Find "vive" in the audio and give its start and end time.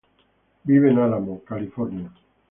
0.63-0.89